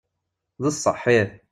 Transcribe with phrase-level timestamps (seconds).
[0.61, 1.29] D sseḥ ih.